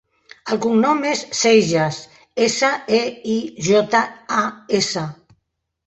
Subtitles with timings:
[0.53, 2.01] El cognom és Seijas:
[2.47, 3.05] essa, e,
[3.37, 3.39] i,
[3.71, 4.05] jota,
[4.43, 4.45] a,
[4.85, 5.11] essa.